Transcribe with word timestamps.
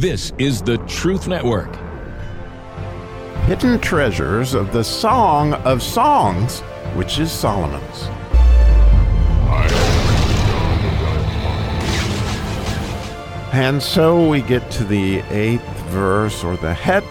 This 0.00 0.32
is 0.38 0.62
the 0.62 0.78
Truth 0.86 1.28
Network. 1.28 1.68
Hidden 3.44 3.80
treasures 3.80 4.54
of 4.54 4.72
the 4.72 4.82
Song 4.82 5.52
of 5.52 5.82
Songs, 5.82 6.60
which 6.94 7.18
is 7.18 7.30
Solomon's. 7.30 8.04
And 13.52 13.82
so 13.82 14.26
we 14.26 14.40
get 14.40 14.70
to 14.70 14.84
the 14.84 15.18
eighth 15.28 15.68
verse, 15.90 16.42
or 16.44 16.56
the 16.56 16.72
Het 16.72 17.04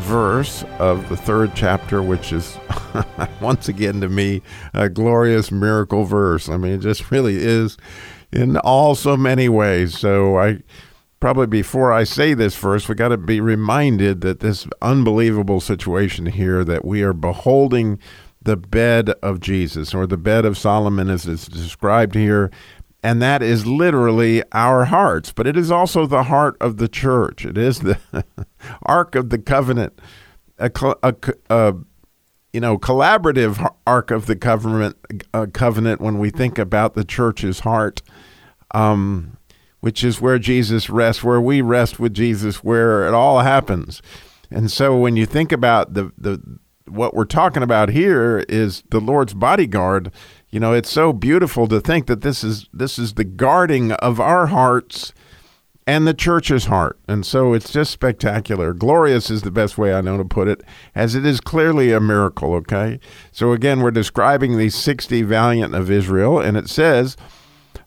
verse 0.00 0.62
of 0.78 1.08
the 1.08 1.16
third 1.16 1.52
chapter, 1.54 2.02
which 2.02 2.34
is 2.34 2.58
once 3.40 3.66
again 3.66 4.02
to 4.02 4.10
me 4.10 4.42
a 4.74 4.90
glorious 4.90 5.50
miracle 5.50 6.04
verse. 6.04 6.50
I 6.50 6.58
mean, 6.58 6.72
it 6.72 6.80
just 6.80 7.10
really 7.10 7.36
is 7.36 7.78
in 8.30 8.58
all 8.58 8.94
so 8.94 9.16
many 9.16 9.48
ways. 9.48 9.98
So 9.98 10.38
I 10.38 10.58
probably 11.20 11.46
before 11.46 11.92
I 11.92 12.04
say 12.04 12.34
this 12.34 12.56
verse, 12.56 12.88
we 12.88 12.94
got 12.94 13.08
to 13.08 13.16
be 13.16 13.40
reminded 13.40 14.20
that 14.22 14.40
this 14.40 14.66
unbelievable 14.82 15.60
situation 15.60 16.26
here 16.26 16.64
that 16.64 16.84
we 16.84 17.02
are 17.02 17.12
beholding 17.12 17.98
the 18.42 18.56
bed 18.56 19.10
of 19.22 19.40
Jesus 19.40 19.94
or 19.94 20.06
the 20.06 20.16
bed 20.16 20.44
of 20.44 20.56
Solomon 20.56 21.10
as 21.10 21.26
it's 21.26 21.48
described 21.48 22.14
here 22.14 22.50
and 23.06 23.22
that 23.22 23.40
is 23.40 23.68
literally 23.68 24.42
our 24.50 24.86
hearts, 24.86 25.32
but 25.32 25.46
it 25.46 25.56
is 25.56 25.70
also 25.70 26.06
the 26.06 26.24
heart 26.24 26.56
of 26.60 26.78
the 26.78 26.88
church. 26.88 27.44
It 27.44 27.56
is 27.56 27.78
the 27.78 28.00
ark 28.82 29.14
of 29.14 29.30
the 29.30 29.38
covenant, 29.38 30.00
a, 30.58 30.72
a, 31.04 31.14
a, 31.48 31.74
you 32.52 32.58
know 32.60 32.76
collaborative 32.78 33.64
ark 33.86 34.10
of 34.10 34.26
the 34.26 34.34
covenant. 34.34 34.96
covenant 35.52 36.00
when 36.00 36.18
we 36.18 36.30
think 36.30 36.58
about 36.58 36.94
the 36.94 37.04
church's 37.04 37.60
heart, 37.60 38.02
um, 38.72 39.36
which 39.86 40.02
is 40.02 40.20
where 40.20 40.38
Jesus 40.38 40.90
rests, 40.90 41.22
where 41.22 41.40
we 41.40 41.60
rest 41.60 42.00
with 42.00 42.12
Jesus, 42.12 42.64
where 42.64 43.06
it 43.06 43.14
all 43.14 43.40
happens. 43.40 44.02
And 44.50 44.70
so, 44.70 44.96
when 44.96 45.16
you 45.16 45.26
think 45.26 45.52
about 45.52 45.94
the 45.94 46.12
the 46.18 46.42
what 46.88 47.14
we're 47.14 47.24
talking 47.24 47.62
about 47.62 47.90
here 47.90 48.44
is 48.48 48.82
the 48.90 49.00
Lord's 49.00 49.34
bodyguard 49.34 50.12
you 50.50 50.60
know, 50.60 50.72
it's 50.72 50.90
so 50.90 51.12
beautiful 51.12 51.66
to 51.68 51.80
think 51.80 52.06
that 52.06 52.22
this 52.22 52.42
is 52.42 52.66
this 52.72 52.98
is 52.98 53.14
the 53.14 53.24
guarding 53.24 53.92
of 53.92 54.20
our 54.20 54.46
hearts 54.46 55.12
and 55.86 56.06
the 56.06 56.14
church's 56.14 56.64
heart. 56.64 56.98
And 57.06 57.26
so 57.26 57.52
it's 57.52 57.70
just 57.70 57.90
spectacular. 57.90 58.72
Glorious 58.72 59.30
is 59.30 59.42
the 59.42 59.50
best 59.50 59.76
way 59.76 59.92
I 59.92 60.00
know 60.00 60.16
to 60.16 60.24
put 60.24 60.48
it, 60.48 60.62
as 60.94 61.14
it 61.14 61.26
is 61.26 61.40
clearly 61.40 61.92
a 61.92 62.00
miracle, 62.00 62.54
okay? 62.54 62.98
So 63.32 63.52
again, 63.52 63.80
we're 63.80 63.90
describing 63.90 64.56
these 64.56 64.74
60 64.74 65.22
valiant 65.22 65.74
of 65.74 65.90
Israel, 65.90 66.40
and 66.40 66.56
it 66.56 66.68
says, 66.68 67.16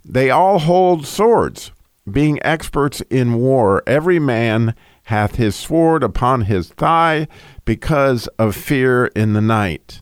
They 0.05 0.29
all 0.29 0.59
hold 0.59 1.05
swords, 1.05 1.71
being 2.09 2.39
experts 2.43 3.01
in 3.09 3.35
war. 3.35 3.83
Every 3.87 4.19
man 4.19 4.75
hath 5.03 5.35
his 5.35 5.55
sword 5.55 6.03
upon 6.03 6.41
his 6.41 6.69
thigh 6.69 7.27
because 7.65 8.27
of 8.37 8.55
fear 8.55 9.07
in 9.07 9.33
the 9.33 9.41
night. 9.41 10.01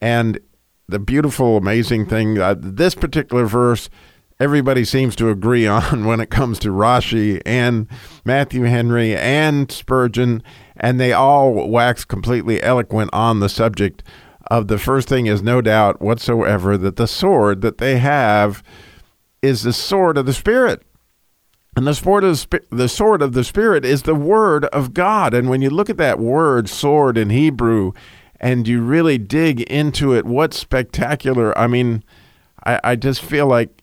And 0.00 0.40
the 0.88 0.98
beautiful, 0.98 1.56
amazing 1.56 2.06
thing. 2.06 2.38
Uh, 2.38 2.54
this 2.58 2.94
particular 2.94 3.46
verse, 3.46 3.88
everybody 4.40 4.84
seems 4.84 5.14
to 5.16 5.28
agree 5.28 5.66
on 5.68 6.06
when 6.06 6.20
it 6.20 6.30
comes 6.30 6.58
to 6.60 6.68
Rashi 6.68 7.40
and 7.46 7.86
Matthew 8.24 8.64
Henry 8.64 9.16
and 9.16 9.70
Spurgeon, 9.70 10.42
and 10.76 10.98
they 10.98 11.12
all 11.12 11.68
wax 11.68 12.04
completely 12.04 12.62
eloquent 12.62 13.10
on 13.12 13.40
the 13.40 13.48
subject 13.48 14.02
of 14.50 14.66
the 14.66 14.78
first 14.78 15.08
thing 15.08 15.26
is 15.26 15.42
no 15.42 15.60
doubt 15.60 16.02
whatsoever 16.02 16.76
that 16.76 16.96
the 16.96 17.06
sword 17.06 17.60
that 17.60 17.78
they 17.78 17.98
have 17.98 18.62
is 19.40 19.62
the 19.62 19.72
sword 19.72 20.18
of 20.18 20.26
the 20.26 20.32
Spirit. 20.32 20.82
And 21.80 21.86
the 21.86 21.94
sword, 21.94 22.24
of 22.24 22.46
the, 22.68 22.88
sword 22.90 23.22
of 23.22 23.32
the 23.32 23.42
Spirit 23.42 23.86
is 23.86 24.02
the 24.02 24.14
word 24.14 24.66
of 24.66 24.92
God. 24.92 25.32
And 25.32 25.48
when 25.48 25.62
you 25.62 25.70
look 25.70 25.88
at 25.88 25.96
that 25.96 26.18
word 26.18 26.68
sword 26.68 27.16
in 27.16 27.30
Hebrew, 27.30 27.92
and 28.38 28.68
you 28.68 28.82
really 28.82 29.16
dig 29.16 29.62
into 29.62 30.14
it, 30.14 30.26
what 30.26 30.52
spectacular. 30.52 31.56
I 31.58 31.68
mean, 31.68 32.04
I, 32.66 32.80
I 32.84 32.96
just 32.96 33.22
feel 33.22 33.46
like, 33.46 33.82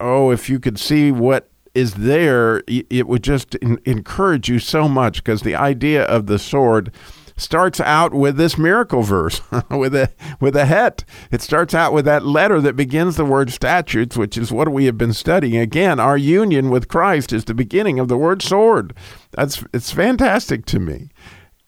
oh, 0.00 0.30
if 0.30 0.48
you 0.48 0.58
could 0.58 0.78
see 0.78 1.12
what 1.12 1.50
is 1.74 1.92
there, 1.92 2.62
it 2.66 3.06
would 3.06 3.22
just 3.22 3.54
encourage 3.56 4.48
you 4.48 4.58
so 4.58 4.88
much 4.88 5.22
because 5.22 5.42
the 5.42 5.56
idea 5.56 6.04
of 6.06 6.28
the 6.28 6.38
sword 6.38 6.90
starts 7.36 7.80
out 7.80 8.14
with 8.14 8.36
this 8.36 8.56
miracle 8.56 9.02
verse 9.02 9.40
with 9.70 9.94
a 9.94 10.10
with 10.40 10.56
a 10.56 10.64
het. 10.64 11.04
It 11.30 11.42
starts 11.42 11.74
out 11.74 11.92
with 11.92 12.04
that 12.06 12.24
letter 12.24 12.60
that 12.60 12.76
begins 12.76 13.16
the 13.16 13.24
word 13.24 13.50
statutes, 13.50 14.16
which 14.16 14.36
is 14.38 14.52
what 14.52 14.68
we 14.70 14.86
have 14.86 14.98
been 14.98 15.12
studying. 15.12 15.56
Again, 15.56 16.00
our 16.00 16.16
union 16.16 16.70
with 16.70 16.88
Christ 16.88 17.32
is 17.32 17.44
the 17.44 17.54
beginning 17.54 17.98
of 17.98 18.08
the 18.08 18.16
word 18.16 18.42
sword. 18.42 18.94
That's 19.32 19.64
it's 19.72 19.92
fantastic 19.92 20.66
to 20.66 20.80
me. 20.80 21.10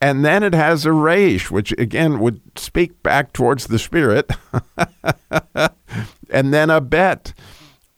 And 0.01 0.25
then 0.25 0.43
it 0.43 0.55
has 0.55 0.87
a 0.87 0.93
resh, 0.93 1.51
which 1.51 1.73
again 1.73 2.21
would 2.21 2.41
speak 2.57 3.03
back 3.03 3.33
towards 3.33 3.67
the 3.67 3.79
spirit. 3.79 4.31
and 6.31 6.55
then 6.55 6.71
a 6.71 6.81
bet, 6.81 7.35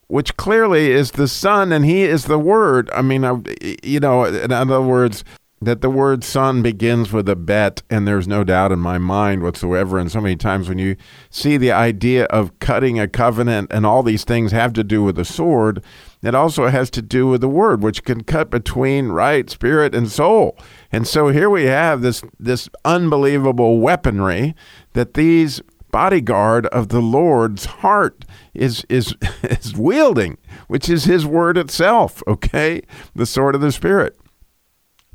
which 0.06 0.36
clearly 0.38 0.92
is 0.92 1.12
the 1.12 1.28
Son 1.28 1.72
and 1.72 1.84
He 1.84 2.02
is 2.04 2.24
the 2.24 2.38
Word. 2.38 2.88
I 2.94 3.02
mean, 3.02 3.44
you 3.82 4.00
know, 4.00 4.24
in 4.24 4.50
other 4.50 4.80
words, 4.80 5.24
that 5.62 5.82
the 5.82 5.90
word 5.90 6.24
son 6.24 6.62
begins 6.62 7.12
with 7.12 7.28
a 7.28 7.36
bet, 7.36 7.82
and 7.90 8.08
there's 8.08 8.26
no 8.26 8.42
doubt 8.44 8.72
in 8.72 8.78
my 8.78 8.96
mind 8.96 9.42
whatsoever. 9.42 9.98
And 9.98 10.10
so 10.10 10.18
many 10.18 10.34
times 10.34 10.70
when 10.70 10.78
you 10.78 10.96
see 11.28 11.58
the 11.58 11.70
idea 11.70 12.24
of 12.26 12.58
cutting 12.60 12.98
a 12.98 13.06
covenant 13.06 13.70
and 13.70 13.84
all 13.84 14.02
these 14.02 14.24
things 14.24 14.52
have 14.52 14.72
to 14.72 14.82
do 14.82 15.02
with 15.02 15.18
a 15.18 15.24
sword, 15.24 15.84
it 16.22 16.34
also 16.34 16.68
has 16.68 16.88
to 16.90 17.02
do 17.02 17.26
with 17.26 17.42
the 17.42 17.48
word, 17.48 17.82
which 17.82 18.04
can 18.04 18.24
cut 18.24 18.50
between 18.50 19.08
right, 19.08 19.50
spirit, 19.50 19.94
and 19.94 20.10
soul. 20.10 20.56
And 20.90 21.06
so 21.06 21.28
here 21.28 21.50
we 21.50 21.64
have 21.64 22.00
this 22.00 22.22
this 22.38 22.70
unbelievable 22.86 23.80
weaponry 23.80 24.54
that 24.94 25.12
these 25.12 25.60
bodyguard 25.90 26.66
of 26.66 26.88
the 26.88 27.02
Lord's 27.02 27.66
heart 27.66 28.24
is 28.54 28.86
is 28.88 29.14
is 29.42 29.76
wielding, 29.76 30.38
which 30.68 30.88
is 30.88 31.04
his 31.04 31.26
word 31.26 31.58
itself, 31.58 32.22
okay? 32.26 32.80
The 33.14 33.26
sword 33.26 33.54
of 33.54 33.60
the 33.60 33.72
spirit. 33.72 34.16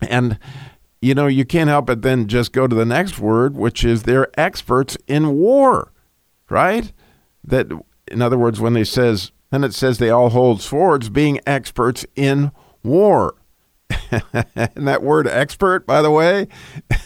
And 0.06 0.40
you 1.06 1.14
know, 1.14 1.28
you 1.28 1.46
can't 1.46 1.70
help 1.70 1.86
but 1.86 2.02
then 2.02 2.28
just 2.28 2.52
go 2.52 2.66
to 2.66 2.76
the 2.76 2.84
next 2.84 3.20
word, 3.20 3.56
which 3.56 3.86
is 3.86 4.04
they're 4.04 4.28
experts 4.40 4.98
in 5.06 5.38
war, 5.38 5.92
right? 6.50 6.92
That, 7.44 7.68
in 8.08 8.24
other 8.24 8.40
words, 8.40 8.60
when 8.60 8.74
they 8.74 8.86
says, 8.86 9.32
then 9.52 9.64
it 9.64 9.76
says 9.76 10.00
they 10.00 10.10
all 10.10 10.30
hold 10.30 10.62
swords, 10.64 11.10
being 11.10 11.40
experts 11.46 12.08
in 12.16 12.52
war. 12.82 13.36
and 14.12 14.88
that 14.88 15.04
word 15.04 15.28
expert, 15.28 15.86
by 15.86 16.02
the 16.02 16.10
way, 16.10 16.48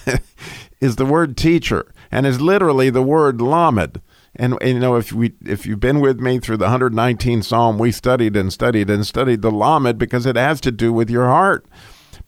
is 0.80 0.96
the 0.96 1.06
word 1.06 1.36
teacher 1.36 1.92
and 2.10 2.26
is 2.26 2.40
literally 2.40 2.90
the 2.90 3.04
word 3.04 3.42
lamed. 3.42 4.02
And, 4.34 4.58
and, 4.62 4.76
you 4.76 4.80
know, 4.80 4.96
if 4.96 5.12
we 5.12 5.34
if 5.46 5.66
you've 5.66 5.82
been 5.82 6.00
with 6.00 6.22
me 6.22 6.40
through 6.40 6.58
the 6.58 6.68
119th 6.68 7.44
Psalm, 7.44 7.78
we 7.78 7.92
studied 7.92 8.38
and 8.38 8.54
studied 8.54 8.90
and 8.90 9.06
studied 9.06 9.42
the 9.42 9.52
lamed 9.52 9.98
because 9.98 10.26
it 10.26 10.38
has 10.38 10.62
to 10.62 10.72
do 10.72 10.94
with 10.94 11.10
your 11.10 11.26
heart 11.26 11.66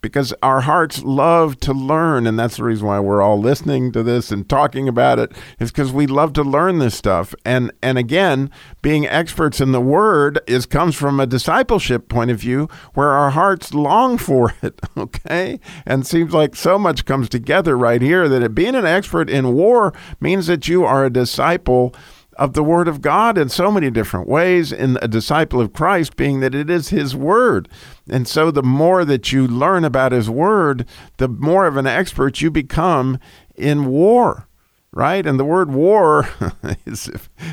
because 0.01 0.33
our 0.41 0.61
hearts 0.61 1.03
love 1.03 1.59
to 1.59 1.73
learn 1.73 2.25
and 2.27 2.37
that's 2.37 2.57
the 2.57 2.63
reason 2.63 2.87
why 2.87 2.99
we're 2.99 3.21
all 3.21 3.39
listening 3.39 3.91
to 3.91 4.03
this 4.03 4.31
and 4.31 4.49
talking 4.49 4.87
about 4.87 5.19
it 5.19 5.31
is 5.59 5.71
because 5.71 5.91
we 5.91 6.07
love 6.07 6.33
to 6.33 6.43
learn 6.43 6.79
this 6.79 6.95
stuff. 6.95 7.33
And 7.45 7.71
and 7.81 7.97
again 7.97 8.49
being 8.81 9.07
experts 9.07 9.61
in 9.61 9.71
the 9.71 9.81
word 9.81 10.39
is 10.47 10.65
comes 10.65 10.95
from 10.95 11.19
a 11.19 11.27
discipleship 11.27 12.09
point 12.09 12.31
of 12.31 12.39
view 12.39 12.67
where 12.93 13.09
our 13.09 13.31
hearts 13.31 13.73
long 13.73 14.17
for 14.17 14.53
it 14.61 14.79
okay? 14.97 15.59
And 15.85 16.05
seems 16.05 16.33
like 16.33 16.55
so 16.55 16.77
much 16.77 17.05
comes 17.05 17.29
together 17.29 17.77
right 17.77 18.01
here 18.01 18.27
that 18.27 18.41
it, 18.41 18.55
being 18.55 18.75
an 18.75 18.85
expert 18.85 19.29
in 19.29 19.53
war 19.53 19.93
means 20.19 20.47
that 20.47 20.67
you 20.67 20.83
are 20.83 21.05
a 21.05 21.09
disciple 21.09 21.93
of 22.37 22.53
the 22.53 22.63
Word 22.63 22.87
of 22.87 23.01
God 23.01 23.37
in 23.37 23.49
so 23.49 23.71
many 23.71 23.91
different 23.91 24.27
ways, 24.27 24.71
in 24.71 24.97
a 25.01 25.07
disciple 25.07 25.61
of 25.61 25.73
Christ 25.73 26.15
being 26.15 26.39
that 26.39 26.55
it 26.55 26.69
is 26.69 26.89
His 26.89 27.15
Word. 27.15 27.69
And 28.09 28.27
so 28.27 28.51
the 28.51 28.63
more 28.63 29.05
that 29.05 29.31
you 29.31 29.47
learn 29.47 29.83
about 29.83 30.11
His 30.11 30.29
Word, 30.29 30.85
the 31.17 31.27
more 31.27 31.65
of 31.65 31.77
an 31.77 31.87
expert 31.87 32.41
you 32.41 32.51
become 32.51 33.19
in 33.55 33.85
war. 33.85 34.47
Right? 34.93 35.25
And 35.25 35.39
the 35.39 35.45
word 35.45 35.71
war 35.71 36.27
is, 36.85 37.09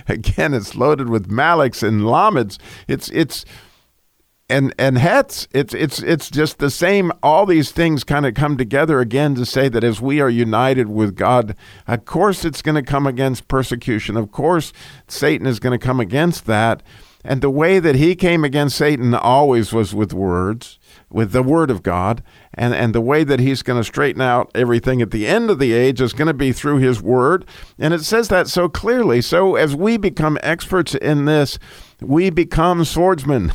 again, 0.08 0.54
it's 0.54 0.74
loaded 0.74 1.08
with 1.08 1.30
maliks 1.30 1.86
and 1.86 2.00
lameds. 2.00 2.58
It's, 2.88 3.08
it's, 3.10 3.44
and 4.50 4.74
and 4.78 4.96
hets 4.98 5.46
it's 5.52 5.74
it's 5.74 6.02
it's 6.02 6.30
just 6.30 6.58
the 6.58 6.70
same. 6.70 7.12
All 7.22 7.46
these 7.46 7.70
things 7.70 8.04
kind 8.04 8.26
of 8.26 8.34
come 8.34 8.56
together 8.56 9.00
again 9.00 9.34
to 9.34 9.44
say 9.44 9.68
that 9.68 9.84
as 9.84 10.00
we 10.00 10.20
are 10.20 10.30
united 10.30 10.88
with 10.88 11.16
God 11.16 11.54
of 11.86 12.04
course 12.04 12.44
it's 12.44 12.62
going 12.62 12.74
to 12.74 12.82
come 12.82 13.06
against 13.06 13.48
persecution. 13.48 14.16
Of 14.16 14.32
course 14.32 14.72
Satan 15.06 15.46
is 15.46 15.60
going 15.60 15.78
to 15.78 15.84
come 15.84 16.00
against 16.00 16.46
that. 16.46 16.82
And 17.24 17.42
the 17.42 17.50
way 17.50 17.78
that 17.78 17.96
he 17.96 18.14
came 18.14 18.44
against 18.44 18.76
Satan 18.76 19.12
always 19.12 19.72
was 19.72 19.94
with 19.94 20.12
words, 20.14 20.78
with 21.10 21.32
the 21.32 21.42
word 21.42 21.70
of 21.70 21.82
God. 21.82 22.22
And, 22.54 22.74
and 22.74 22.94
the 22.94 23.00
way 23.00 23.24
that 23.24 23.40
he's 23.40 23.62
going 23.62 23.80
to 23.80 23.84
straighten 23.84 24.22
out 24.22 24.50
everything 24.54 25.00
at 25.00 25.10
the 25.10 25.26
end 25.26 25.50
of 25.50 25.58
the 25.58 25.72
age 25.72 26.00
is 26.00 26.12
going 26.12 26.28
to 26.28 26.34
be 26.34 26.52
through 26.52 26.78
his 26.78 27.00
word. 27.00 27.46
And 27.78 27.94
it 27.94 28.04
says 28.04 28.28
that 28.28 28.48
so 28.48 28.68
clearly. 28.68 29.20
So 29.22 29.56
as 29.56 29.74
we 29.74 29.96
become 29.96 30.38
experts 30.42 30.94
in 30.94 31.24
this, 31.24 31.58
we 32.00 32.30
become 32.30 32.84
swordsmen. 32.84 33.52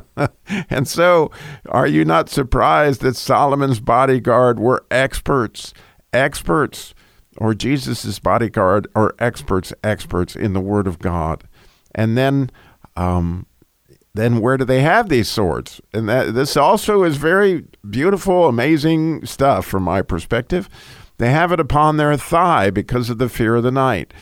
and 0.70 0.86
so, 0.86 1.30
are 1.68 1.86
you 1.86 2.04
not 2.04 2.28
surprised 2.28 3.00
that 3.00 3.16
Solomon's 3.16 3.80
bodyguard 3.80 4.60
were 4.60 4.84
experts? 4.90 5.74
Experts, 6.12 6.94
or 7.38 7.52
Jesus' 7.54 8.20
bodyguard 8.20 8.86
are 8.94 9.14
experts, 9.18 9.72
experts 9.82 10.36
in 10.36 10.52
the 10.52 10.60
Word 10.60 10.86
of 10.86 11.00
God. 11.00 11.48
And 11.94 12.16
then, 12.16 12.50
um, 12.96 13.46
then 14.14 14.40
where 14.40 14.56
do 14.56 14.64
they 14.64 14.80
have 14.80 15.08
these 15.08 15.28
swords? 15.28 15.80
And 15.92 16.08
that 16.08 16.34
this 16.34 16.56
also 16.56 17.02
is 17.02 17.16
very 17.16 17.64
beautiful, 17.88 18.48
amazing 18.48 19.26
stuff 19.26 19.66
from 19.66 19.82
my 19.82 20.02
perspective. 20.02 20.68
They 21.18 21.30
have 21.30 21.52
it 21.52 21.60
upon 21.60 21.96
their 21.96 22.16
thigh 22.16 22.70
because 22.70 23.10
of 23.10 23.18
the 23.18 23.28
fear 23.28 23.56
of 23.56 23.64
the 23.64 23.72
night. 23.72 24.14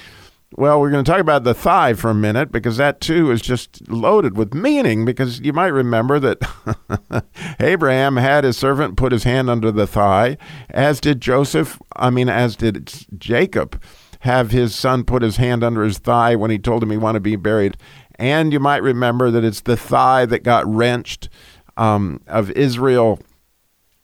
Well, 0.54 0.80
we're 0.80 0.90
going 0.90 1.04
to 1.04 1.10
talk 1.10 1.20
about 1.20 1.44
the 1.44 1.54
thigh 1.54 1.94
for 1.94 2.10
a 2.10 2.14
minute 2.14 2.52
because 2.52 2.76
that 2.76 3.00
too 3.00 3.30
is 3.30 3.40
just 3.40 3.88
loaded 3.88 4.36
with 4.36 4.52
meaning. 4.52 5.04
Because 5.04 5.40
you 5.40 5.52
might 5.52 5.68
remember 5.68 6.18
that 6.20 7.24
Abraham 7.60 8.16
had 8.16 8.44
his 8.44 8.58
servant 8.58 8.96
put 8.96 9.12
his 9.12 9.24
hand 9.24 9.48
under 9.48 9.70
the 9.70 9.86
thigh, 9.86 10.36
as 10.68 11.00
did 11.00 11.22
Joseph, 11.22 11.80
I 11.96 12.10
mean, 12.10 12.28
as 12.28 12.56
did 12.56 12.92
Jacob 13.16 13.80
have 14.22 14.52
his 14.52 14.72
son 14.72 15.02
put 15.02 15.22
his 15.22 15.36
hand 15.36 15.64
under 15.64 15.82
his 15.82 15.98
thigh 15.98 16.36
when 16.36 16.50
he 16.50 16.58
told 16.58 16.80
him 16.82 16.90
he 16.90 16.96
wanted 16.96 17.18
to 17.18 17.22
be 17.22 17.34
buried. 17.34 17.76
And 18.18 18.52
you 18.52 18.60
might 18.60 18.82
remember 18.82 19.30
that 19.30 19.44
it's 19.44 19.60
the 19.60 19.76
thigh 19.76 20.26
that 20.26 20.42
got 20.42 20.66
wrenched 20.66 21.28
um, 21.76 22.20
of 22.26 22.50
Israel. 22.52 23.18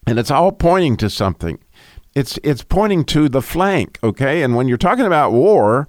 And 0.07 0.17
it's 0.17 0.31
all 0.31 0.51
pointing 0.51 0.97
to 0.97 1.09
something. 1.09 1.59
It's, 2.15 2.39
it's 2.43 2.63
pointing 2.63 3.05
to 3.05 3.29
the 3.29 3.41
flank, 3.41 3.99
okay? 4.03 4.41
And 4.41 4.55
when 4.55 4.67
you're 4.67 4.77
talking 4.77 5.05
about 5.05 5.31
war, 5.31 5.87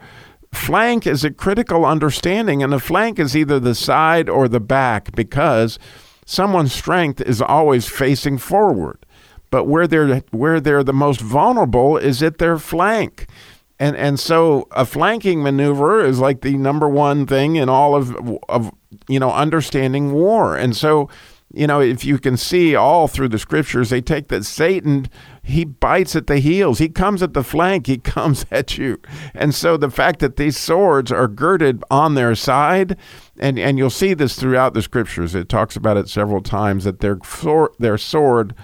flank 0.53 1.07
is 1.07 1.25
a 1.25 1.31
critical 1.31 1.85
understanding, 1.85 2.63
and 2.63 2.73
the 2.73 2.79
flank 2.79 3.19
is 3.19 3.37
either 3.37 3.59
the 3.59 3.75
side 3.75 4.29
or 4.29 4.49
the 4.49 4.61
back 4.61 5.15
because 5.15 5.79
someone's 6.27 6.73
strength 6.73 7.21
is 7.21 7.41
always 7.41 7.89
facing 7.89 8.39
forward. 8.39 9.05
But 9.51 9.65
where 9.65 9.89
they're 9.89 10.19
where 10.31 10.61
they're 10.61 10.85
the 10.85 10.93
most 10.93 11.21
vulnerable 11.21 11.97
is 11.97 12.23
at 12.23 12.39
their 12.39 12.57
flank. 12.57 13.27
And 13.81 13.97
and 13.97 14.21
so 14.21 14.69
a 14.71 14.85
flanking 14.85 15.43
maneuver 15.43 16.05
is 16.05 16.21
like 16.21 16.43
the 16.43 16.57
number 16.57 16.89
one 16.89 17.27
thing 17.27 17.57
in 17.57 17.69
all 17.69 17.97
of 17.97 18.15
of 18.49 18.73
you 19.09 19.19
know 19.19 19.33
understanding 19.33 20.13
war. 20.13 20.55
And 20.55 20.77
so 20.77 21.09
you 21.53 21.67
know, 21.67 21.81
if 21.81 22.05
you 22.05 22.19
can 22.19 22.37
see 22.37 22.77
all 22.77 23.09
through 23.09 23.31
the 23.31 23.39
scriptures, 23.39 23.91
they 23.91 24.01
take 24.01 24.29
that 24.29 24.45
Satan, 24.45 25.09
he 25.43 25.65
bites 25.65 26.15
at 26.15 26.29
the 26.29 26.39
heels. 26.39 26.79
He 26.79 26.89
comes 26.89 27.23
at 27.23 27.35
the 27.35 27.43
flank. 27.43 27.89
He 27.89 27.99
comes 27.99 28.47
at 28.51 28.79
you. 28.79 29.01
And 29.35 29.53
so 29.55 29.77
the 29.77 29.91
fact 29.91 30.21
that 30.21 30.37
these 30.37 30.57
swords 30.57 31.11
are 31.11 31.27
girded 31.27 31.83
on 31.91 32.15
their 32.15 32.37
side, 32.37 32.97
and, 33.39 33.59
and 33.59 33.79
you'll 33.79 33.91
see 33.91 34.15
this 34.15 34.39
throughout 34.39 34.75
the 34.75 34.83
scriptures, 34.83 35.35
it 35.35 35.49
talks 35.49 35.75
about 35.75 35.97
it 35.97 36.09
several 36.09 36.41
times 36.41 36.85
that 36.85 37.01
their, 37.01 37.19
their 37.79 37.99
sword 37.99 38.55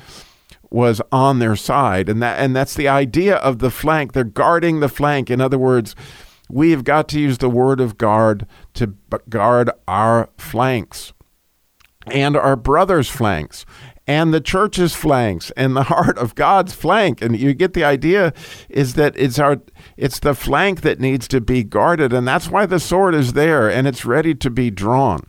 was 0.70 1.00
on 1.12 1.38
their 1.38 1.56
side. 1.56 2.08
And, 2.08 2.22
that, 2.22 2.38
and 2.38 2.54
that's 2.54 2.74
the 2.74 2.88
idea 2.88 3.36
of 3.36 3.58
the 3.58 3.70
flank. 3.70 4.12
They're 4.12 4.24
guarding 4.24 4.80
the 4.80 4.88
flank. 4.88 5.30
In 5.30 5.40
other 5.40 5.58
words, 5.58 5.94
we've 6.48 6.84
got 6.84 7.08
to 7.08 7.20
use 7.20 7.38
the 7.38 7.50
word 7.50 7.80
of 7.80 7.98
guard 7.98 8.46
to 8.74 8.94
guard 9.28 9.70
our 9.86 10.28
flanks 10.38 11.12
and 12.06 12.36
our 12.36 12.56
brothers' 12.56 13.08
flanks 13.08 13.66
and 14.06 14.32
the 14.32 14.40
church's 14.40 14.94
flanks 14.94 15.50
and 15.56 15.76
the 15.76 15.82
heart 15.94 16.16
of 16.18 16.34
God's 16.34 16.72
flank. 16.72 17.20
And 17.20 17.38
you 17.38 17.54
get 17.54 17.74
the 17.74 17.84
idea 17.84 18.32
is 18.68 18.94
that 18.94 19.16
it's 19.16 19.38
our 19.38 19.60
it's 19.96 20.20
the 20.20 20.34
flank 20.34 20.82
that 20.82 21.00
needs 21.00 21.26
to 21.28 21.40
be 21.40 21.64
guarded, 21.64 22.12
and 22.12 22.26
that's 22.26 22.48
why 22.48 22.66
the 22.66 22.80
sword 22.80 23.14
is 23.14 23.32
there 23.32 23.70
and 23.70 23.86
it's 23.86 24.04
ready 24.04 24.34
to 24.34 24.50
be 24.50 24.70
drawn. 24.70 25.20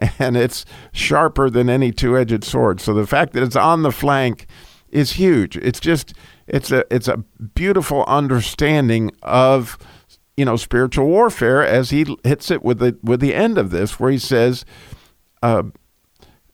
And 0.18 0.36
it's 0.36 0.64
sharper 0.90 1.48
than 1.48 1.70
any 1.70 1.92
two-edged 1.92 2.42
sword. 2.42 2.80
So 2.80 2.92
the 2.92 3.06
fact 3.06 3.32
that 3.32 3.44
it's 3.44 3.54
on 3.54 3.82
the 3.82 3.92
flank 3.92 4.48
is 4.94 5.12
huge. 5.12 5.56
It's 5.58 5.80
just 5.80 6.14
it's 6.46 6.70
a 6.70 6.84
it's 6.94 7.08
a 7.08 7.18
beautiful 7.54 8.04
understanding 8.06 9.10
of 9.22 9.76
you 10.36 10.44
know 10.44 10.56
spiritual 10.56 11.06
warfare 11.06 11.66
as 11.66 11.90
he 11.90 12.16
hits 12.22 12.50
it 12.50 12.62
with 12.62 12.78
the 12.78 12.96
with 13.02 13.20
the 13.20 13.34
end 13.34 13.58
of 13.58 13.70
this 13.70 13.98
where 13.98 14.10
he 14.10 14.18
says 14.18 14.64
uh, 15.42 15.64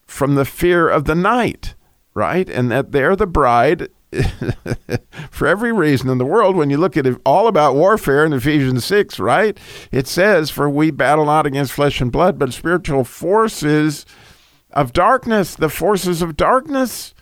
from 0.06 0.34
the 0.34 0.44
fear 0.44 0.88
of 0.88 1.04
the 1.04 1.14
night, 1.14 1.74
right? 2.14 2.48
And 2.48 2.70
that 2.72 2.92
they're 2.92 3.14
the 3.14 3.26
bride 3.26 3.88
for 5.30 5.46
every 5.46 5.72
reason 5.72 6.08
in 6.08 6.18
the 6.18 6.24
world. 6.24 6.56
When 6.56 6.70
you 6.70 6.78
look 6.78 6.96
at 6.96 7.06
it 7.06 7.20
all 7.24 7.46
about 7.46 7.76
warfare 7.76 8.24
in 8.24 8.32
Ephesians 8.32 8.84
6, 8.84 9.20
right? 9.20 9.56
It 9.92 10.08
says, 10.08 10.50
For 10.50 10.68
we 10.68 10.90
battle 10.90 11.26
not 11.26 11.46
against 11.46 11.72
flesh 11.72 12.00
and 12.00 12.10
blood, 12.10 12.38
but 12.38 12.52
spiritual 12.52 13.04
forces 13.04 14.04
of 14.72 14.92
darkness, 14.92 15.54
the 15.54 15.68
forces 15.68 16.22
of 16.22 16.36
darkness 16.36 17.14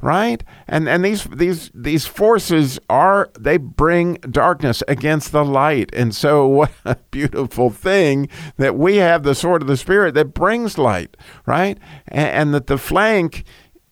right? 0.00 0.44
And 0.68 0.88
and 0.88 1.04
these 1.04 1.24
these 1.24 1.70
these 1.74 2.06
forces 2.06 2.78
are 2.88 3.30
they 3.38 3.56
bring 3.56 4.14
darkness 4.30 4.82
against 4.86 5.32
the 5.32 5.44
light. 5.44 5.90
And 5.92 6.14
so 6.14 6.46
what 6.58 6.72
a 6.84 6.96
beautiful 7.10 7.70
thing 7.70 8.28
that 8.56 8.76
we 8.76 8.96
have 8.96 9.22
the 9.22 9.34
sword 9.34 9.62
of 9.62 9.68
the 9.68 9.76
spirit 9.76 10.14
that 10.14 10.34
brings 10.34 10.78
light 10.78 11.16
right? 11.46 11.78
And, 12.06 12.28
and 12.28 12.54
that 12.54 12.66
the 12.66 12.78
flank 12.78 13.44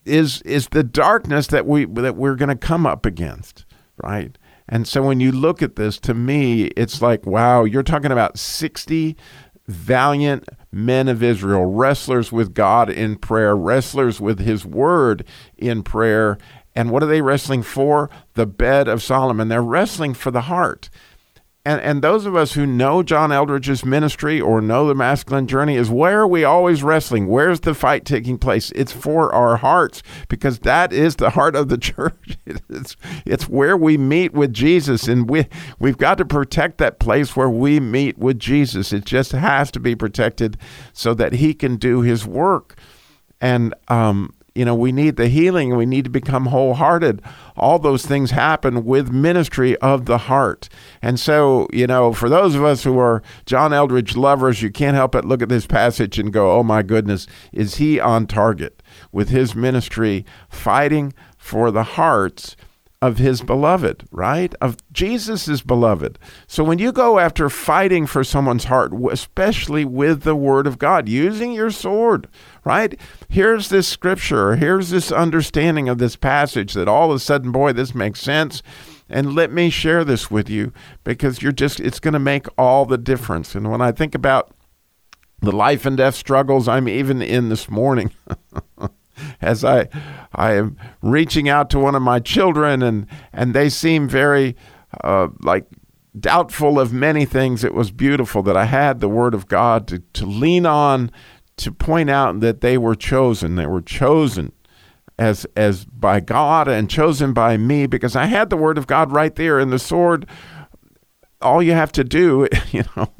is 0.04 0.42
is 0.42 0.68
the 0.68 0.84
darkness 0.84 1.48
that 1.48 1.66
we 1.66 1.84
that 1.86 2.16
we're 2.16 2.36
going 2.36 2.48
to 2.48 2.56
come 2.56 2.86
up 2.86 3.04
against 3.04 3.64
right? 4.02 4.38
And 4.68 4.86
so 4.86 5.00
when 5.00 5.20
you 5.20 5.30
look 5.30 5.62
at 5.62 5.76
this 5.76 5.98
to 6.00 6.14
me 6.14 6.66
it's 6.76 7.02
like 7.02 7.26
wow 7.26 7.64
you're 7.64 7.82
talking 7.82 8.12
about 8.12 8.38
60 8.38 9.16
valiant 9.66 10.48
men 10.72 11.08
of 11.08 11.22
Israel, 11.22 11.64
wrestlers 11.64 12.30
with 12.30 12.54
God 12.54 12.90
in 12.90 13.16
prayer, 13.16 13.56
wrestlers 13.56 14.20
with 14.20 14.40
his 14.40 14.64
word 14.64 15.24
in 15.56 15.82
prayer. 15.82 16.38
And 16.74 16.90
what 16.90 17.02
are 17.02 17.06
they 17.06 17.22
wrestling 17.22 17.62
for? 17.62 18.10
The 18.34 18.46
bed 18.46 18.86
of 18.88 19.02
Solomon. 19.02 19.48
They're 19.48 19.62
wrestling 19.62 20.14
for 20.14 20.30
the 20.30 20.42
heart. 20.42 20.90
And, 21.66 21.80
and 21.80 22.00
those 22.00 22.26
of 22.26 22.36
us 22.36 22.52
who 22.52 22.64
know 22.64 23.02
John 23.02 23.32
Eldredge's 23.32 23.84
ministry 23.84 24.40
or 24.40 24.60
know 24.60 24.86
the 24.86 24.94
masculine 24.94 25.48
journey 25.48 25.74
is 25.74 25.90
where 25.90 26.20
are 26.20 26.26
we 26.28 26.44
always 26.44 26.84
wrestling? 26.84 27.26
Where's 27.26 27.58
the 27.58 27.74
fight 27.74 28.04
taking 28.04 28.38
place? 28.38 28.70
It's 28.76 28.92
for 28.92 29.34
our 29.34 29.56
hearts 29.56 30.00
because 30.28 30.60
that 30.60 30.92
is 30.92 31.16
the 31.16 31.30
heart 31.30 31.56
of 31.56 31.68
the 31.68 31.76
church. 31.96 32.38
It's, 32.46 32.96
it's 33.24 33.48
where 33.48 33.76
we 33.76 33.98
meet 33.98 34.32
with 34.32 34.52
Jesus. 34.52 35.08
And 35.08 35.28
we, 35.28 35.48
we've 35.80 35.98
got 35.98 36.18
to 36.18 36.24
protect 36.24 36.78
that 36.78 37.00
place 37.00 37.34
where 37.34 37.50
we 37.50 37.80
meet 37.80 38.16
with 38.16 38.38
Jesus. 38.38 38.92
It 38.92 39.04
just 39.04 39.32
has 39.32 39.72
to 39.72 39.80
be 39.80 39.96
protected 39.96 40.56
so 40.92 41.14
that 41.14 41.32
he 41.32 41.52
can 41.52 41.78
do 41.78 42.00
his 42.00 42.24
work. 42.24 42.78
And 43.40 43.74
um, 43.88 44.32
you 44.56 44.64
know, 44.64 44.74
we 44.74 44.90
need 44.90 45.16
the 45.16 45.28
healing 45.28 45.76
we 45.76 45.86
need 45.86 46.04
to 46.04 46.10
become 46.10 46.46
wholehearted. 46.46 47.22
All 47.56 47.78
those 47.78 48.06
things 48.06 48.30
happen 48.30 48.84
with 48.84 49.10
ministry 49.10 49.76
of 49.78 50.06
the 50.06 50.18
heart. 50.18 50.68
And 51.02 51.20
so, 51.20 51.68
you 51.72 51.86
know, 51.86 52.12
for 52.12 52.28
those 52.28 52.54
of 52.54 52.64
us 52.64 52.84
who 52.84 52.98
are 52.98 53.22
John 53.44 53.72
Eldredge 53.72 54.16
lovers, 54.16 54.62
you 54.62 54.70
can't 54.70 54.96
help 54.96 55.12
but 55.12 55.24
look 55.24 55.42
at 55.42 55.48
this 55.48 55.66
passage 55.66 56.18
and 56.18 56.32
go, 56.32 56.52
oh 56.52 56.62
my 56.62 56.82
goodness, 56.82 57.26
is 57.52 57.76
he 57.76 58.00
on 58.00 58.26
target 58.26 58.82
with 59.12 59.28
his 59.28 59.54
ministry 59.54 60.24
fighting 60.48 61.12
for 61.36 61.70
the 61.70 61.82
hearts 61.82 62.56
of 63.02 63.18
his 63.18 63.42
beloved, 63.42 64.04
right? 64.10 64.54
Of 64.60 64.76
Jesus's 64.92 65.62
beloved. 65.62 66.18
So 66.46 66.64
when 66.64 66.78
you 66.78 66.92
go 66.92 67.18
after 67.18 67.50
fighting 67.50 68.06
for 68.06 68.24
someone's 68.24 68.64
heart, 68.64 68.92
especially 69.10 69.84
with 69.84 70.22
the 70.22 70.36
word 70.36 70.66
of 70.66 70.78
God, 70.78 71.08
using 71.08 71.52
your 71.52 71.70
sword, 71.70 72.26
right? 72.64 72.98
Here's 73.28 73.68
this 73.68 73.86
scripture, 73.86 74.56
here's 74.56 74.90
this 74.90 75.12
understanding 75.12 75.88
of 75.88 75.98
this 75.98 76.16
passage 76.16 76.72
that 76.74 76.88
all 76.88 77.10
of 77.10 77.16
a 77.16 77.20
sudden, 77.20 77.52
boy, 77.52 77.72
this 77.72 77.94
makes 77.94 78.20
sense. 78.20 78.62
And 79.08 79.34
let 79.34 79.52
me 79.52 79.70
share 79.70 80.04
this 80.04 80.30
with 80.30 80.48
you 80.48 80.72
because 81.04 81.40
you're 81.40 81.52
just, 81.52 81.78
it's 81.78 82.00
going 82.00 82.14
to 82.14 82.18
make 82.18 82.46
all 82.58 82.86
the 82.86 82.98
difference. 82.98 83.54
And 83.54 83.70
when 83.70 83.80
I 83.80 83.92
think 83.92 84.14
about 84.14 84.52
the 85.40 85.52
life 85.52 85.86
and 85.86 85.96
death 85.96 86.14
struggles 86.14 86.66
I'm 86.66 86.88
even 86.88 87.22
in 87.22 87.48
this 87.50 87.68
morning, 87.68 88.10
as 89.40 89.64
I 89.64 89.88
I 90.34 90.54
am 90.54 90.76
reaching 91.02 91.48
out 91.48 91.70
to 91.70 91.78
one 91.78 91.94
of 91.94 92.02
my 92.02 92.18
children 92.18 92.82
and 92.82 93.06
and 93.32 93.54
they 93.54 93.68
seem 93.68 94.08
very 94.08 94.56
uh, 95.02 95.28
like 95.40 95.66
doubtful 96.18 96.78
of 96.78 96.92
many 96.92 97.24
things. 97.24 97.64
It 97.64 97.74
was 97.74 97.90
beautiful 97.90 98.42
that 98.44 98.56
I 98.56 98.64
had 98.64 99.00
the 99.00 99.08
Word 99.08 99.34
of 99.34 99.48
God 99.48 99.86
to, 99.88 99.98
to 100.14 100.26
lean 100.26 100.66
on 100.66 101.10
to 101.58 101.72
point 101.72 102.10
out 102.10 102.40
that 102.40 102.60
they 102.60 102.78
were 102.78 102.94
chosen. 102.94 103.56
They 103.56 103.66
were 103.66 103.82
chosen 103.82 104.52
as 105.18 105.46
as 105.56 105.84
by 105.84 106.20
God 106.20 106.68
and 106.68 106.90
chosen 106.90 107.32
by 107.32 107.56
me 107.56 107.86
because 107.86 108.14
I 108.16 108.26
had 108.26 108.50
the 108.50 108.56
Word 108.56 108.78
of 108.78 108.86
God 108.86 109.12
right 109.12 109.34
there 109.34 109.58
and 109.58 109.72
the 109.72 109.78
sword 109.78 110.26
all 111.46 111.62
you 111.62 111.72
have 111.72 111.92
to 111.92 112.04
do, 112.04 112.48
you 112.70 112.84
know, 112.96 113.10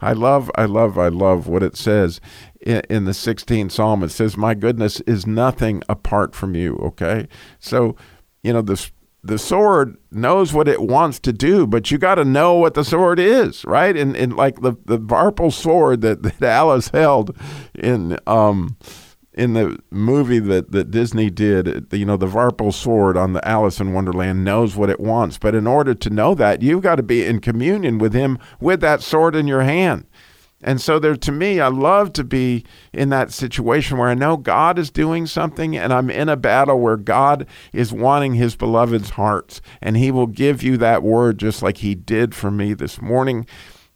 I 0.00 0.12
love, 0.12 0.50
I 0.54 0.64
love, 0.64 0.98
I 0.98 1.08
love 1.08 1.46
what 1.46 1.62
it 1.62 1.76
says 1.76 2.20
in, 2.60 3.04
the 3.04 3.12
16th 3.12 3.72
Psalm. 3.72 4.02
It 4.02 4.10
says, 4.10 4.36
My 4.36 4.54
goodness 4.54 5.00
is 5.00 5.26
nothing 5.26 5.82
apart 5.88 6.34
from 6.34 6.54
you. 6.54 6.76
Okay. 6.76 7.28
So, 7.58 7.96
you 8.42 8.52
know, 8.52 8.62
the, 8.62 8.90
the 9.22 9.38
sword 9.38 9.96
knows 10.10 10.52
what 10.52 10.68
it 10.68 10.80
wants 10.82 11.18
to 11.20 11.32
do, 11.32 11.66
but 11.66 11.90
you 11.90 11.98
got 11.98 12.16
to 12.16 12.24
know 12.24 12.54
what 12.54 12.74
the 12.74 12.84
sword 12.84 13.18
is, 13.18 13.64
right? 13.64 13.96
And, 13.96 14.16
and 14.16 14.34
like 14.36 14.60
the, 14.60 14.72
the 14.84 14.98
Vorpal 14.98 15.52
sword 15.52 16.00
that, 16.02 16.22
that 16.22 16.42
Alice 16.42 16.88
held 16.88 17.36
in, 17.74 18.18
um, 18.26 18.76
in 19.34 19.54
the 19.54 19.78
movie 19.90 20.38
that, 20.38 20.72
that 20.72 20.90
Disney 20.90 21.30
did, 21.30 21.86
you 21.92 22.04
know, 22.04 22.16
the 22.16 22.26
Vorpal 22.26 22.72
sword 22.72 23.16
on 23.16 23.32
the 23.32 23.46
Alice 23.48 23.80
in 23.80 23.94
Wonderland 23.94 24.44
knows 24.44 24.76
what 24.76 24.90
it 24.90 25.00
wants. 25.00 25.38
But 25.38 25.54
in 25.54 25.66
order 25.66 25.94
to 25.94 26.10
know 26.10 26.34
that, 26.34 26.62
you've 26.62 26.82
got 26.82 26.96
to 26.96 27.02
be 27.02 27.24
in 27.24 27.40
communion 27.40 27.98
with 27.98 28.12
him 28.12 28.38
with 28.60 28.80
that 28.80 29.02
sword 29.02 29.34
in 29.34 29.46
your 29.46 29.62
hand. 29.62 30.06
And 30.62 30.80
so 30.80 30.98
there 30.98 31.16
to 31.16 31.32
me, 31.32 31.60
I 31.60 31.68
love 31.68 32.12
to 32.12 32.24
be 32.24 32.64
in 32.92 33.08
that 33.08 33.32
situation 33.32 33.98
where 33.98 34.08
I 34.08 34.14
know 34.14 34.36
God 34.36 34.78
is 34.78 34.90
doing 34.90 35.26
something 35.26 35.76
and 35.76 35.92
I'm 35.92 36.08
in 36.08 36.28
a 36.28 36.36
battle 36.36 36.78
where 36.78 36.96
God 36.96 37.46
is 37.72 37.92
wanting 37.92 38.34
his 38.34 38.54
beloved's 38.54 39.10
hearts 39.10 39.60
and 39.80 39.96
he 39.96 40.12
will 40.12 40.28
give 40.28 40.62
you 40.62 40.76
that 40.76 41.02
word 41.02 41.38
just 41.38 41.62
like 41.62 41.78
he 41.78 41.96
did 41.96 42.34
for 42.34 42.50
me 42.50 42.74
this 42.74 43.02
morning 43.02 43.46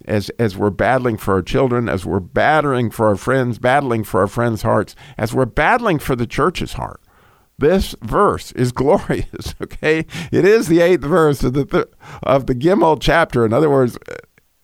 as 0.05 0.31
as 0.38 0.57
we're 0.57 0.71
battling 0.71 1.17
for 1.17 1.35
our 1.35 1.43
children, 1.43 1.88
as 1.88 2.05
we're 2.05 2.21
battering 2.21 2.91
for 2.91 3.09
our 3.09 3.17
friends, 3.17 3.59
battling 3.59 4.05
for 4.05 4.21
our 4.21 4.26
friends' 4.26 4.62
hearts, 4.62 4.95
as 5.17 5.35
we're 5.35 5.47
battling 5.47 5.99
for 5.99 6.15
the 6.15 6.26
church's 6.26 6.75
heart. 6.75 7.00
This 7.59 7.95
verse 8.03 8.53
is 8.53 8.73
glorious. 8.73 9.55
Okay, 9.61 10.00
it 10.31 10.45
is 10.45 10.69
the 10.69 10.81
eighth 10.81 11.05
verse 11.05 11.43
of 11.43 11.55
the 11.55 11.88
of 12.23 12.47
the 12.47 12.55
Gimel 12.55 12.99
chapter. 13.00 13.45
In 13.45 13.53
other 13.53 13.71
words, 13.71 13.99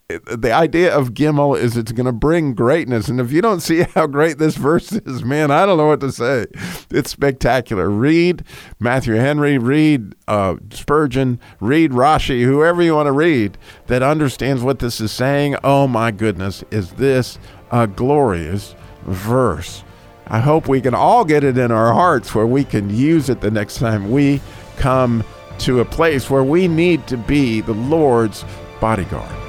the 0.09 0.53
idea 0.53 0.95
of 0.95 1.15
Gimel 1.15 1.59
is 1.59 1.77
it's 1.77 1.93
going 1.93 2.07
to 2.07 2.13
bring 2.13 2.55
greatness. 2.55 3.09
And 3.09 3.21
if 3.21 3.33
you 3.33 3.41
don't 3.41 3.61
see 3.61 3.83
how 3.95 4.07
great 4.07 4.39
this 4.39 4.57
verse 4.57 4.93
is, 4.93 5.25
man, 5.25 5.51
I 5.51 5.67
don't 5.67 5.79
know 5.79 5.87
what 5.87 6.01
to 6.01 6.13
say. 6.13 6.47
It's 6.91 7.11
spectacular. 7.11 7.89
Read 7.89 8.45
Matthew 8.79 9.15
Henry, 9.15 9.59
read 9.59 10.15
uh, 10.29 10.57
Spurgeon, 10.71 11.41
read 11.61 11.93
Rashi, 11.93 12.45
whoever 12.45 12.83
you 12.83 12.95
want 12.95 13.07
to 13.07 13.13
read 13.13 13.59
that 13.87 14.03
understands 14.03 14.63
what 14.63 14.79
this 14.79 15.01
is 15.01 15.13
saying. 15.13 15.57
Oh 15.65 15.87
my 15.87 16.11
goodness, 16.11 16.65
is 16.71 16.93
this 16.93 17.39
a 17.71 17.87
glorious 17.87 18.75
verse? 19.07 19.85
I 20.27 20.39
hope 20.39 20.69
we 20.69 20.81
can 20.81 20.95
all 20.95 21.25
get 21.25 21.45
it 21.45 21.59
in 21.59 21.71
our 21.71 21.93
hearts 21.93 22.35
where 22.35 22.47
we 22.47 22.65
can 22.65 22.89
use 22.91 23.29
it 23.29 23.41
the 23.41 23.51
next 23.51 23.79
time 23.79 24.11
we 24.11 24.41
come 24.77 25.25
to 25.59 25.81
a 25.81 25.85
place 25.85 26.31
where 26.31 26.45
we 26.45 26.69
need 26.69 27.07
to 27.09 27.17
be 27.17 27.61
the 27.61 27.75
Lord's 27.75 28.45
bodyguard. 28.81 29.42